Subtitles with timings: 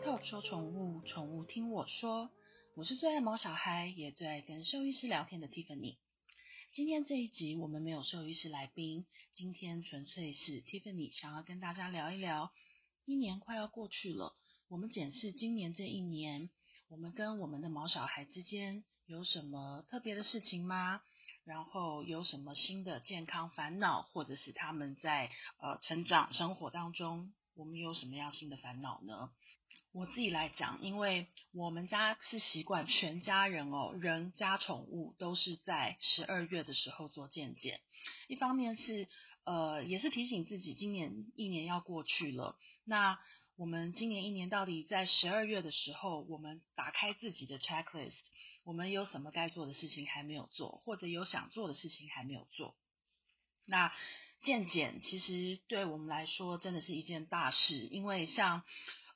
[0.00, 2.30] Talk 说宠物，宠物听我说。
[2.76, 5.96] 我是最爱毛小孩，也最爱跟兽医师聊天的 Tiffany。
[6.72, 12.52] 今天这一集我们没有兽医师来宾，今天纯粹是 Tiffany 想要跟大家聊一聊。
[13.06, 14.36] 一年快要过去了，
[14.68, 16.48] 我们检视今年这一年，
[16.88, 21.02] 我们跟我们的毛小孩之间有什么特别的事情吗？
[21.44, 29.30] 然后有什么新的健康烦恼，或者是他们在呃成长生活当中，我们有什么样新的烦恼呢？
[29.92, 37.80] 我自己来讲，因为我们家是习惯全家人哦，人加宠物都是在十二月的时候做健检。
[38.28, 39.08] 一方面是
[39.44, 42.56] 呃，也是提醒自己，今年一年要过去了。
[42.84, 43.18] 那
[43.56, 48.14] 我们今年一年到底在十二月的时候，我们打开自己的 checklist，
[48.64, 52.76] 我们有什么该做的事情还没有做，或者有想做的事情还没有做。
[53.64, 53.92] 那
[54.42, 58.62] 健检其实对我们来说真的是一件大事，因为像。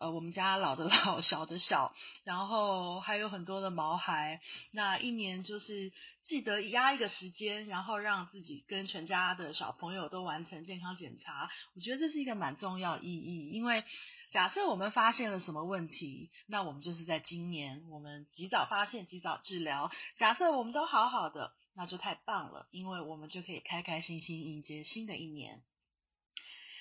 [0.00, 4.40] 呃，我们家老的 老，小的小，然后还有很多的毛孩，
[4.72, 5.92] 那一年就是
[6.24, 11.50] 记得压一个时间，然后让自己跟全家的小朋友都完成健康检查。
[11.74, 13.84] 我觉得这是一个蛮重要意义，因为
[14.30, 19.92] 假设我们发现了什么问题，那我们就是在今年我们及早发现、及早治疗。
[20.16, 25.60] 假设我们都好好的，那就太棒了，因为我们就可以开开心心迎接新的一年。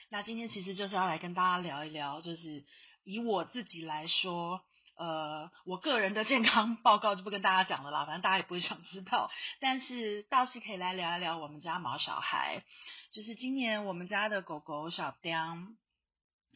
[0.10, 2.64] 那今天其实就是要来跟大家聊一聊，就是。
[3.04, 4.62] 以我自己来说，
[4.98, 9.30] 呃，我个人的健康报告就不跟大家讲了啦，反正大家也不会想知道。
[9.60, 12.64] 但是倒是可以来聊一聊我们家毛小孩，
[13.12, 15.78] 就是今年我们家的狗狗小丁，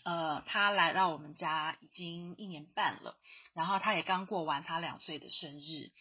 [0.03, 3.17] 呃，他来到我们家已经一年半了，
[3.53, 5.91] 然后他也刚过完他两岁的生日，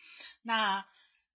[0.42, 0.84] 那。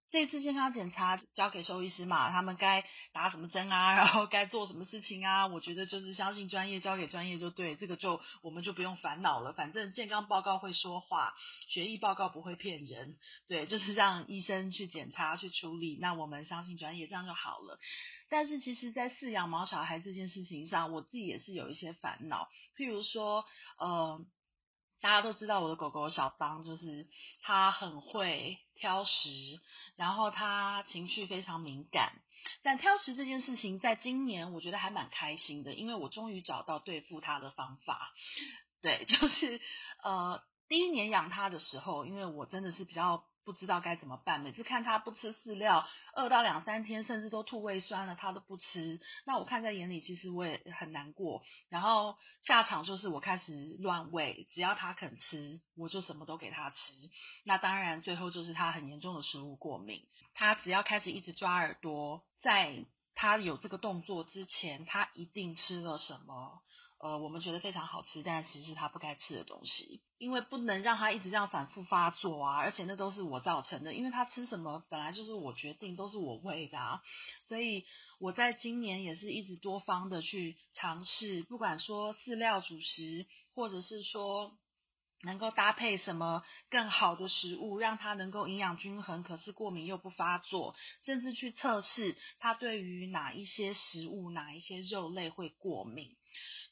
[0.09, 5.47] 这次健康检查交给兽医师嘛，他们该打什么针啊，然后该做什么事情啊？
[5.47, 9.51] 我觉得就是相信专业，交给专业就对，这个就我们就不用烦恼了。
[9.51, 11.33] 反正健康报告会说话，
[11.67, 13.17] 学医报告不会骗人，
[13.49, 15.97] 对，就是让医生去检查去处理。
[15.99, 17.77] 那我们相信专业，这样就好了。
[18.29, 22.47] 但是其实，在饲养毛小孩这件事情上，我自己也是有一些烦恼，
[22.77, 23.43] 譬如说，
[23.77, 24.25] 呃。
[24.99, 27.07] 大家都知道我的狗狗小当，就是
[27.41, 29.59] 它很会挑食，
[29.95, 32.13] 然后它情绪非常敏感。
[32.63, 38.13] 但挑食这件事情，在今年我觉得还蛮开心的，因为我终于找到对付它的方法。
[38.81, 39.61] 对， 就是
[40.03, 43.23] 呃，第一年养它的时候，因为我真的是比较。
[43.47, 48.99] 不知道该怎么办，每次看他不吃饲料，饿到两三天，甚至都吐胃酸了，他都不吃。
[49.25, 51.41] 那我看在眼里，其实我也很难过。
[51.69, 56.75] 然后下场就是我开始乱喂，只要他肯吃，我就什么都给他吃。
[57.45, 60.05] 那当然，最后就是他很严重的食物过敏。
[60.33, 62.83] 他只要开始一直抓耳朵，在
[63.15, 66.61] 他有这个动作之前，他一定吃了什么。
[66.99, 77.03] 呃，我们觉得非常好吃，但其实是他不该吃的东西，因为不能让他一直这样反复发作啊，而且那都是我造成的，因为他吃什么本来就是我决定，都是我喂的啊，
[77.43, 77.85] 所以
[78.19, 84.57] 我在今年也是一直多方的去尝试，不管说饲料主食，或者是说
[85.23, 96.15] 能够搭配什么更好的食物，让它能够营养均衡，可是过敏又不发作，甚至去测试它对于哪一些食物、哪一些肉类会过敏。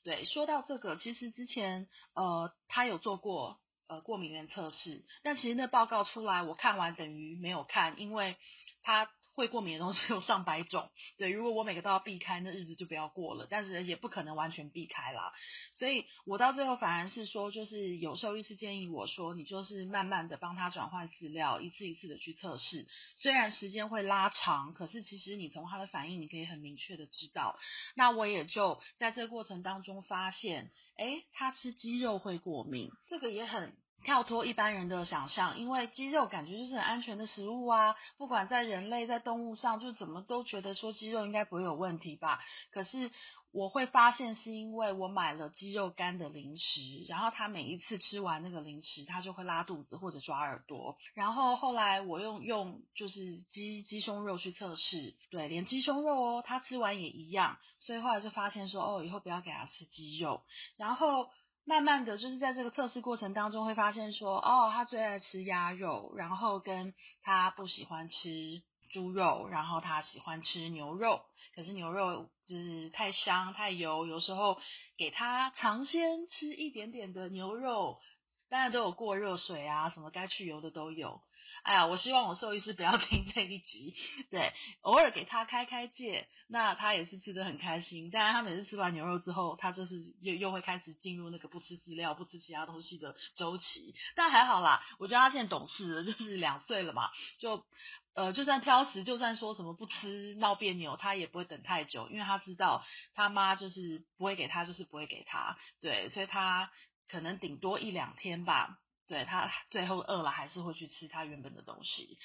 [0.04, 8.36] 对，说到这个，其实之前呃，他有做过呃过敏原测试，但其实那报告出来，我看完等于没有看，因为
[8.82, 10.90] 他会过敏的东西有上百种。
[11.18, 13.48] 对，如果我每个都要避开，那日子就不要过了。
[13.50, 15.34] 但是也不可能完全避开啦，
[15.74, 22.88] 所以我到最后反而是说，就是有兽医师建议我说，你就是慢慢的帮他转换饲料，一次一次的去测试。
[23.16, 27.58] 虽然时间会拉长，可是其实你从他的反应，你可以很明确的知道。
[27.96, 33.74] 那我也就在这个过程当中发现，哎，他吃鸡肉会过敏，这个也很。
[34.06, 42.40] 跳脱一般人的想象，因为鸡肉感觉就是很安全的食物啊，不管在人类在动物上，就怎么都觉得说鸡肉应该不会有问题吧。
[42.72, 43.10] 可是
[43.52, 50.96] 我会发现，是因为我买了鸡肉干的零食，然后他每一次吃完那个零食，他就会拉肚子或者抓耳朵。
[51.16, 57.58] 然后后来我用用就是鸡鸡胸肉去测试，对，连鸡胸肉哦，他吃完也一样。
[57.80, 60.44] 所以后来就发现说，哦，以后不要给他吃鸡肉，
[60.78, 61.28] 然后。
[61.68, 68.62] 慢慢的就是在这个测试过程当中会发现说，哦，他最爱吃鸭肉，然后跟他不喜欢吃
[68.94, 71.22] 猪肉，然后他喜欢吃牛肉，
[71.56, 74.60] 可是牛肉就是太香太油，有时候
[74.96, 78.00] 给他尝鲜吃一点点的牛肉，
[78.48, 81.20] 当然都有过热水啊，什么该去油的都有
[81.66, 83.96] 哎呀，我希望我兽医师不要 听这一集，
[84.30, 88.12] 对，偶尔给他开开戒，那他也是吃得很开心。
[88.12, 93.96] 当然，他每次吃完牛肉之后，他就是又又会开始进入那个不吃饲料、不吃其他东西的周期。
[94.16, 97.10] 但还好啦，我觉得他现在懂事了，就是两岁了嘛，
[97.40, 97.66] 就
[98.14, 102.86] 呃，就算挑食，就算说什么不吃闹别扭，他也不会等太久，因为他知道
[103.16, 106.72] 他妈就是不会给他，就是不会给他，对，所以他
[107.10, 108.78] 可能顶多一两天吧。
[109.08, 112.18] 对，他最后饿了还是会去吃他原本的东西，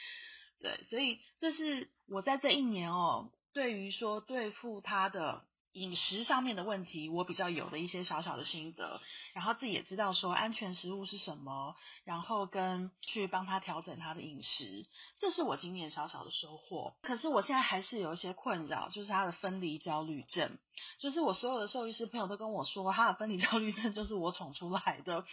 [0.61, 5.50] 对，所以这是我在这一年哦，对于说对付他的。
[5.73, 9.01] 饮食上面的问题，我比较有的一些小小的心得，
[9.35, 14.87] 然后自己也知道说安全食物是什么，然后跟去帮他调整他的饮食，
[15.19, 16.95] 这是我今年小小的收获。
[17.03, 20.59] 可是我现在还是有一些困扰，就是他的分离焦虑症，
[20.99, 25.25] 就是我所有的兽医师朋友都跟我说，他的分离焦虑症就是我宠出来的。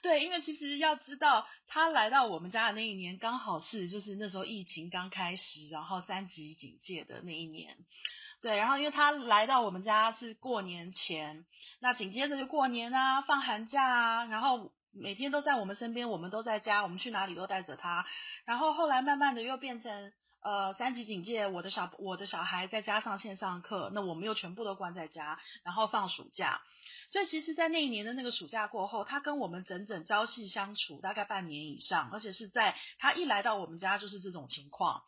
[0.00, 7.76] 对，因为其实要知道，他来到我们家的那一年，刚好是就是那时候疫情刚开始，然后三级警戒的那一年。
[8.44, 11.46] 对，然后因为他来到我们家是过年前，
[11.80, 18.04] 那紧接着就过年啊，放寒假啊，然后每天都在我们身边，我们都在家，我们去哪里都带着他。
[18.44, 20.12] 然后后来慢慢的又变成
[20.42, 26.60] 呃三级警戒，我的小我的小孩再加上线上课，那我们又全部都关在家，然后放暑假。
[27.08, 35.02] 所以其实，在那一年的那个暑假过后，他跟我们整整朝夕相处大概半年以上，而且是在他一来到我们家就是这种情况。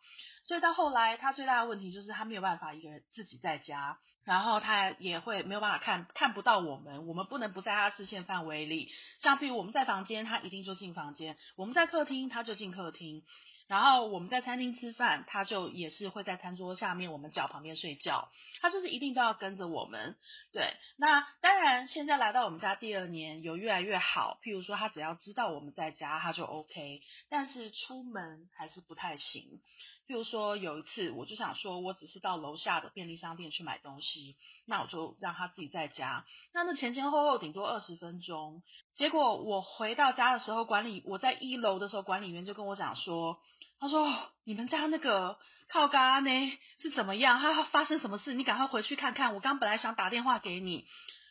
[0.47, 8.89] 所以到后来，他最大的问题就是他没有办法一个人自己在家，然后他也会没有办法看看不到我们，我们不能不在他视线范围里。
[9.19, 13.23] 像譬如我们在房间，他一定就进房间；我们在客厅，他就进客厅。
[13.67, 18.29] 然后我们在餐厅吃饭，他就也是会在餐桌下面我们脚旁边睡觉。
[18.61, 20.15] 他就是一定都要跟着我们。
[20.53, 24.39] 对，那当然现在来到我们家第二年，有越来越好。
[24.41, 27.01] 譬如说，他只要知道我们在家，他就 OK。
[27.27, 29.59] 但是出门还是不太行。
[30.07, 36.25] 譬如说有一次，我就想说，我只是到楼下的便利商店去买东西，那我就让他自己在家。
[36.53, 38.63] 那那前前后后顶多二十分钟。
[38.95, 43.37] 结果我回到家的时候，管理我在一楼的时候，管理员就跟我讲说，
[43.79, 44.07] 他说
[44.45, 45.37] 你们家那个
[45.69, 46.29] 靠咖呢
[46.79, 47.41] 是怎么样？
[47.41, 48.33] 他发生什么事？
[48.33, 49.33] 你赶快回去看看。
[49.35, 50.87] 我刚本来想打电话给你，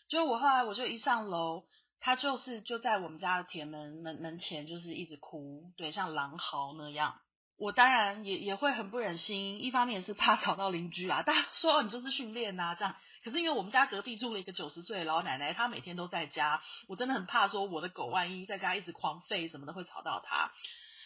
[0.09, 1.65] 结果我后来我就一上楼，
[1.99, 7.15] 他就是就在我们家的铁门门门前，就是一直哭，对，像狼嚎那样。
[7.59, 12.95] 我当然也也会很不忍心，一方面是怕吵到邻居啦，大家说哦你就是训练呐这样。
[13.25, 20.53] 可是因为我们家隔壁住了一个九十岁的老奶奶，她每天都在家，我真的很怕说我的狗万一在家一直狂吠什么的会吵到她。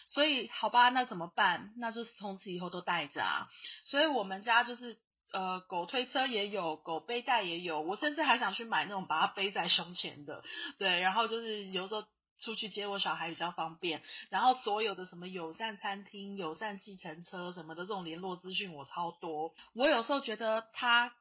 [0.07, 1.73] 所以好吧，那怎么办？
[1.77, 3.49] 那就是从此以后都带着啊。
[3.85, 4.97] 所以我们家就是
[5.31, 10.43] 呃狗推车也有，狗背带也有，我甚至还想去买那种把它背在胸前的，
[10.77, 12.03] 对，然后就是有时候。
[12.41, 19.53] 出去接我小孩比较方便，然后所有的什么友善餐厅、友善计程车什么的这种联络资讯我超多。
[19.73, 21.13] 我有时候觉得他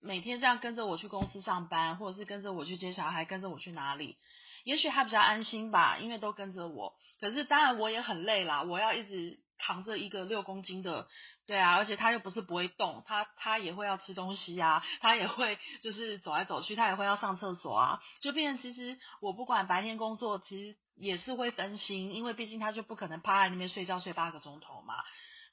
[0.00, 4.16] 每天这样跟着我去公司上班，或者是跟着我去接小孩，跟着我去哪里，
[4.64, 6.94] 也许他比较安心吧，因为都跟着我。
[7.20, 11.06] 可是当然我也很累啦，我要一直扛着一个六公斤的。
[11.44, 24.94] 对啊，而且他又不是不会动，他他也会要吃东西啊，他也会就是走来走去，他也会要上厕所啊，就变成其实我不管白天工作，其实也是会分心，因为毕竟他就不可能趴在那边睡觉睡八个钟头嘛，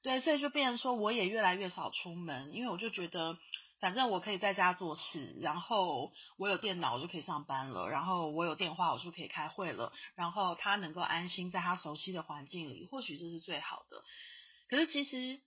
[0.04, 3.38] 对，所以就变成说我也越来越少出门，因为我就觉得
[3.80, 14.04] 反正我可以在家做事，然后我有电脑我就可以上班了，然后我有电话我就可以开会了，然后他能够安心在他熟悉的环境里，或许这是最好的，
[14.70, 15.42] 可是其实。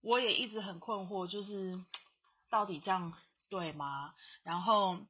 [0.00, 1.76] 我也一直很困惑，就是
[2.48, 3.12] 到底这样
[3.50, 4.14] 对吗？
[4.44, 5.00] 然后。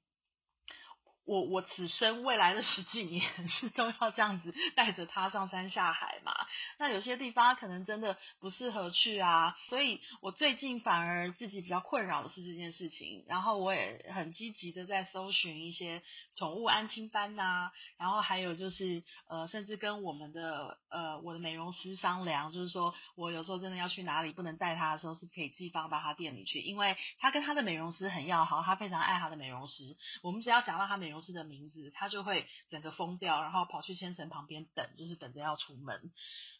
[1.28, 6.32] 我我此生未来的十几年 是都要这样子带着他上山下海嘛？
[6.78, 13.26] 那有些地方可能真的不适合去啊，所以我最近反而自己比较困扰的是这件事情。
[13.28, 16.00] 然后我也很积极的在搜寻一些
[16.34, 29.94] 宠物安亲班呐、然后还有就是呃，甚至跟我们的呃我的美容师商量，就是说我有时候真的要去哪里不能带他的时候，是可以寄放到他店里去，因为他跟他的美容师很要好，他非常爱他的美容师。
[30.22, 31.17] 我们只要讲到他美容。
[31.18, 36.12] 公司的名字，他就会整个疯掉，然后跑去千层旁边等，就是等着要出门。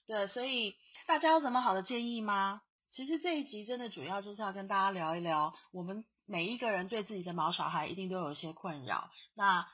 [0.04, 0.74] 对，所以
[1.06, 2.60] 大家有什么好的建议吗？
[2.90, 9.12] 其实这一集真的主要就是要跟大家聊一聊，我们每一个人对自己的毛小孩一定都有一些困扰。
[9.36, 9.68] 那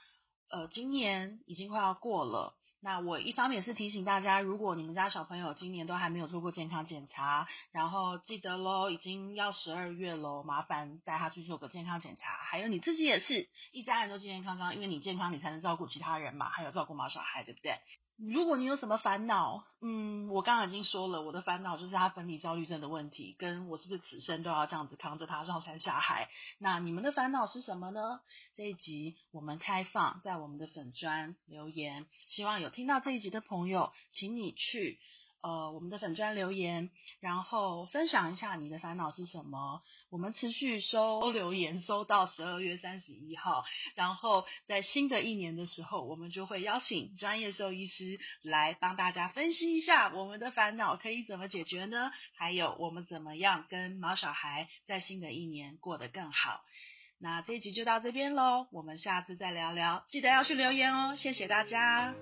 [0.50, 2.54] 呃，今年已经快要过了。
[2.84, 12.30] 那我一方面也是提醒大家，如果你们家小朋友今年都还没有做过健康检查，然后记得喽，已经要十二月喽，麻烦带他去做个健康检查。
[12.44, 17.78] 还有你自己也是，一家人都健健康康，因为你健康，你才能照顾其他人嘛，还有照顾毛小孩，对不对？
[18.16, 26.30] 如果你有什么烦恼，嗯，我刚刚已经说了，我的烦恼就是他分离焦虑症的问题，跟我是不是此生都要这样子扛着他上山下海。
[26.58, 28.20] 那你们的烦恼是什么呢？
[28.54, 35.00] 这一集我们开放在我们的粉砖留言，希望有听到这一集的朋友，请你去。
[35.44, 36.88] 呃，我们的粉专留言，
[37.20, 39.82] 然后分享一下你的烦恼是什么。
[40.08, 43.62] 我们持续收留言，收到十二月三十一号。
[43.94, 52.10] 然后在新的一年的时候，我们就会邀请专业兽医师来帮大家分析一下我们的烦恼可以怎么解决呢？
[52.38, 56.62] 还有我们怎么样跟毛小孩在新的一年过得更好。
[57.20, 62.14] 那这一集就到这边喽，我们下次再聊聊，记得要去留言哦，谢谢大家。